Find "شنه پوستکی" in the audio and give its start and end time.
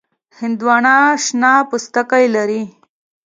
1.25-2.25